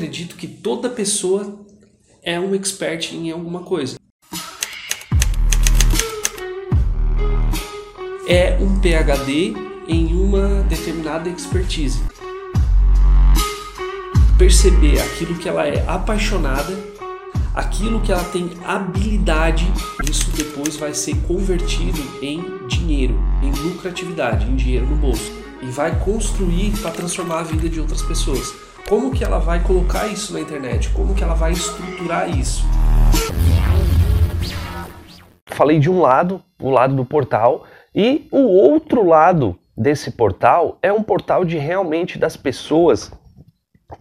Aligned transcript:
acredito 0.00 0.34
que 0.34 0.48
toda 0.48 0.88
pessoa 0.88 1.60
é 2.22 2.40
um 2.40 2.54
expert 2.54 3.12
em 3.12 3.30
alguma 3.30 3.60
coisa. 3.60 3.96
É 8.26 8.56
um 8.58 8.80
PhD 8.80 9.52
em 9.86 10.14
uma 10.14 10.62
determinada 10.62 11.28
expertise. 11.28 12.00
Perceber 14.38 14.98
aquilo 15.02 15.34
que 15.34 15.46
ela 15.46 15.68
é 15.68 15.84
apaixonada, 15.86 16.74
aquilo 17.54 18.00
que 18.00 18.10
ela 18.10 18.24
tem 18.24 18.50
habilidade, 18.64 19.70
isso 20.10 20.30
depois 20.30 20.76
vai 20.76 20.94
ser 20.94 21.14
convertido 21.26 22.00
em 22.22 22.66
dinheiro, 22.66 23.18
em 23.42 23.50
lucratividade, 23.50 24.50
em 24.50 24.56
dinheiro 24.56 24.86
no 24.86 24.96
bolso. 24.96 25.30
E 25.60 25.66
vai 25.66 25.94
construir 26.02 26.70
para 26.80 26.90
transformar 26.90 27.40
a 27.40 27.42
vida 27.42 27.68
de 27.68 27.78
outras 27.78 28.00
pessoas. 28.00 28.69
Como 28.88 29.12
que 29.12 29.24
ela 29.24 29.38
vai 29.38 29.62
colocar 29.62 30.06
isso 30.08 30.32
na 30.32 30.40
internet? 30.40 30.90
Como 30.90 31.14
que 31.14 31.22
ela 31.22 31.34
vai 31.34 31.52
estruturar 31.52 32.28
isso? 32.28 32.64
Falei 35.46 35.78
de 35.78 35.90
um 35.90 36.00
lado, 36.00 36.42
o 36.60 36.70
lado 36.70 36.94
do 36.94 37.04
portal, 37.04 37.64
e 37.94 38.28
o 38.30 38.46
outro 38.46 39.06
lado 39.06 39.56
desse 39.76 40.10
portal 40.10 40.78
é 40.82 40.92
um 40.92 41.02
portal 41.02 41.44
de 41.44 41.56
realmente 41.56 42.18
das 42.18 42.36
pessoas 42.36 43.12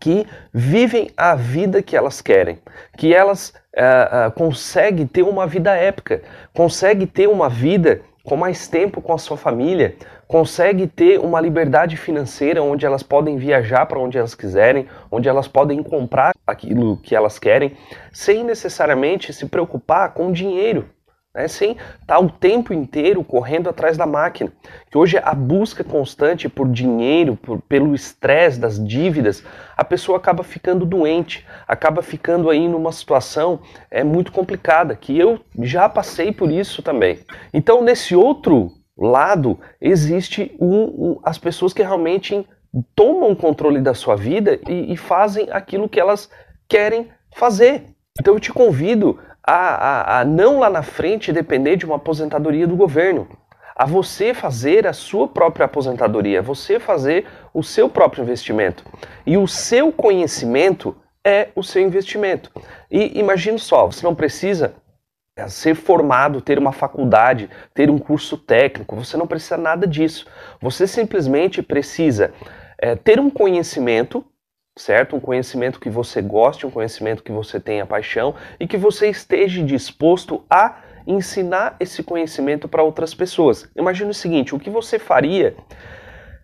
que 0.00 0.26
vivem 0.52 1.10
a 1.16 1.34
vida 1.34 1.82
que 1.82 1.96
elas 1.96 2.20
querem, 2.20 2.58
que 2.96 3.14
elas 3.14 3.50
uh, 3.76 4.28
uh, 4.28 4.32
conseguem 4.32 5.06
ter 5.06 5.22
uma 5.22 5.46
vida 5.46 5.74
épica, 5.74 6.22
conseguem 6.52 7.06
ter 7.06 7.28
uma 7.28 7.48
vida 7.48 8.02
com 8.26 8.36
mais 8.36 8.66
tempo 8.66 9.00
com 9.00 9.12
a 9.12 9.18
sua 9.18 9.36
família, 9.36 9.94
consegue 10.26 10.88
ter 10.88 11.20
uma 11.20 11.40
liberdade 11.40 11.96
financeira 11.96 12.60
onde 12.60 12.84
elas 12.84 13.02
podem 13.02 13.36
viajar 13.36 13.86
para 13.86 14.00
onde 14.00 14.18
elas 14.18 14.34
quiserem, 14.34 14.88
onde 15.10 15.28
elas 15.28 15.46
podem 15.46 15.80
comprar 15.80 16.34
aquilo 16.44 16.96
que 16.96 17.14
elas 17.14 17.38
querem, 17.38 17.76
sem 18.12 18.42
necessariamente 18.42 19.32
se 19.32 19.46
preocupar 19.46 20.12
com 20.12 20.32
dinheiro. 20.32 20.95
Né, 21.36 21.48
sem 21.48 21.72
estar 21.72 22.14
tá 22.14 22.18
o 22.18 22.30
tempo 22.30 22.72
inteiro 22.72 23.22
correndo 23.22 23.68
atrás 23.68 23.98
da 23.98 24.06
máquina. 24.06 24.50
Que 24.90 24.96
hoje 24.96 25.18
a 25.22 25.34
busca 25.34 25.84
constante 25.84 26.48
por 26.48 26.66
dinheiro, 26.66 27.36
por, 27.36 27.60
pelo 27.60 27.94
estresse 27.94 28.58
das 28.58 28.82
dívidas, 28.82 29.44
a 29.76 29.84
pessoa 29.84 30.16
acaba 30.16 30.42
ficando 30.42 30.86
doente, 30.86 31.46
acaba 31.68 32.00
ficando 32.00 32.48
aí 32.48 32.66
numa 32.66 32.90
situação 32.90 33.60
é 33.90 34.02
muito 34.02 34.32
complicada, 34.32 34.96
que 34.96 35.18
eu 35.18 35.38
já 35.60 35.86
passei 35.90 36.32
por 36.32 36.50
isso 36.50 36.82
também. 36.82 37.18
Então, 37.52 37.82
nesse 37.82 38.16
outro 38.16 38.72
lado, 38.96 39.60
existe 39.78 40.56
um, 40.58 40.84
um, 40.84 41.20
as 41.22 41.36
pessoas 41.36 41.74
que 41.74 41.82
realmente 41.82 42.48
tomam 42.94 43.34
controle 43.34 43.82
da 43.82 43.92
sua 43.92 44.16
vida 44.16 44.58
e, 44.66 44.90
e 44.90 44.96
fazem 44.96 45.48
aquilo 45.50 45.86
que 45.86 46.00
elas 46.00 46.30
querem 46.66 47.10
fazer. 47.36 47.84
Então 48.18 48.34
eu 48.34 48.40
te 48.40 48.52
convido 48.52 49.18
a, 49.46 49.54
a, 49.54 50.20
a 50.20 50.24
não 50.24 50.58
lá 50.58 50.68
na 50.68 50.82
frente 50.82 51.32
depender 51.32 51.76
de 51.76 51.86
uma 51.86 51.96
aposentadoria 51.96 52.66
do 52.66 52.74
governo, 52.76 53.28
a 53.76 53.84
você 53.84 54.34
fazer 54.34 54.86
a 54.86 54.92
sua 54.92 55.28
própria 55.28 55.66
aposentadoria, 55.66 56.42
você 56.42 56.80
fazer 56.80 57.26
o 57.52 57.62
seu 57.62 57.88
próprio 57.88 58.22
investimento. 58.22 58.84
E 59.24 59.36
o 59.36 59.46
seu 59.46 59.92
conhecimento 59.92 60.96
é 61.24 61.48
o 61.54 61.62
seu 61.62 61.82
investimento. 61.82 62.50
E 62.90 63.18
imagine 63.18 63.58
só, 63.58 63.86
você 63.86 64.04
não 64.04 64.14
precisa 64.14 64.74
é, 65.36 65.46
ser 65.48 65.74
formado, 65.74 66.40
ter 66.40 66.58
uma 66.58 66.72
faculdade, 66.72 67.50
ter 67.74 67.90
um 67.90 67.98
curso 67.98 68.38
técnico, 68.38 68.96
você 68.96 69.16
não 69.16 69.26
precisa 69.26 69.58
nada 69.58 69.86
disso. 69.86 70.26
Você 70.60 70.86
simplesmente 70.86 71.62
precisa 71.62 72.32
é, 72.78 72.96
ter 72.96 73.20
um 73.20 73.28
conhecimento 73.28 74.24
certo? 74.76 75.16
Um 75.16 75.20
conhecimento 75.20 75.80
que 75.80 75.88
você 75.88 76.20
goste, 76.20 76.66
um 76.66 76.70
conhecimento 76.70 77.22
que 77.22 77.32
você 77.32 77.58
tenha 77.58 77.86
paixão 77.86 78.34
e 78.60 78.66
que 78.66 78.76
você 78.76 79.08
esteja 79.08 79.62
disposto 79.62 80.44
a 80.50 80.82
ensinar 81.06 81.76
esse 81.80 82.02
conhecimento 82.02 82.68
para 82.68 82.82
outras 82.82 83.14
pessoas. 83.14 83.68
Imagina 83.76 84.10
o 84.10 84.14
seguinte: 84.14 84.54
o 84.54 84.58
que 84.58 84.68
você 84.68 84.98
faria 84.98 85.56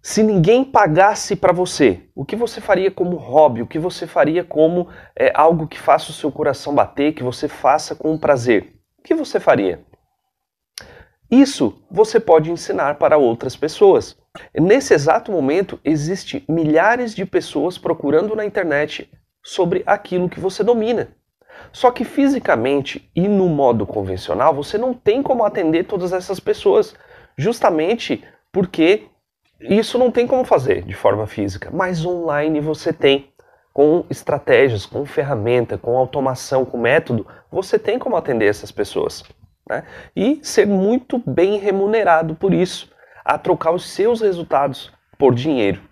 se 0.00 0.22
ninguém 0.22 0.64
pagasse 0.64 1.36
para 1.36 1.52
você? 1.52 2.02
O 2.14 2.24
que 2.24 2.36
você 2.36 2.60
faria 2.60 2.90
como 2.90 3.16
hobby? 3.16 3.62
O 3.62 3.66
que 3.66 3.78
você 3.78 4.06
faria 4.06 4.44
como 4.44 4.88
é, 5.16 5.32
algo 5.34 5.66
que 5.66 5.78
faça 5.78 6.10
o 6.10 6.14
seu 6.14 6.32
coração 6.32 6.74
bater, 6.74 7.14
que 7.14 7.22
você 7.22 7.48
faça 7.48 7.94
com 7.94 8.16
prazer? 8.16 8.74
O 8.98 9.02
que 9.02 9.14
você 9.14 9.38
faria? 9.38 9.84
Isso 11.30 11.82
você 11.90 12.20
pode 12.20 12.50
ensinar 12.50 12.96
para 12.96 13.18
outras 13.18 13.56
pessoas. 13.56 14.16
Nesse 14.54 14.94
exato 14.94 15.30
momento, 15.32 15.78
existe 15.84 16.44
milhares 16.48 17.14
de 17.14 17.24
pessoas 17.24 17.78
procurando 17.78 18.34
na 18.34 18.44
internet 18.44 19.10
sobre 19.42 19.82
aquilo 19.86 20.28
que 20.28 20.40
você 20.40 20.64
domina. 20.64 21.08
Só 21.72 21.90
que 21.90 22.04
fisicamente 22.04 23.10
e 23.14 23.28
no 23.28 23.48
modo 23.48 23.86
convencional, 23.86 24.54
você 24.54 24.76
não 24.76 24.92
tem 24.92 25.22
como 25.22 25.44
atender 25.44 25.84
todas 25.84 26.12
essas 26.12 26.40
pessoas, 26.40 26.94
justamente 27.36 28.24
porque 28.52 29.04
isso 29.60 29.98
não 29.98 30.10
tem 30.10 30.26
como 30.26 30.44
fazer 30.44 30.82
de 30.82 30.94
forma 30.94 31.26
física, 31.26 31.70
mas 31.72 32.04
online 32.04 32.60
você 32.60 32.92
tem. 32.92 33.32
Com 33.72 34.04
estratégias, 34.08 34.86
com 34.86 35.04
ferramenta, 35.04 35.76
com 35.76 35.98
automação, 35.98 36.64
com 36.64 36.78
método, 36.78 37.26
você 37.50 37.76
tem 37.76 37.98
como 37.98 38.16
atender 38.16 38.46
essas 38.46 38.70
pessoas. 38.70 39.24
Né? 39.68 39.82
E 40.14 40.38
ser 40.44 40.64
muito 40.64 41.18
bem 41.18 41.58
remunerado 41.58 42.36
por 42.36 42.54
isso 42.54 42.93
a 43.24 43.38
trocar 43.38 43.72
os 43.72 43.86
seus 43.86 44.20
resultados 44.20 44.92
por 45.18 45.34
dinheiro. 45.34 45.82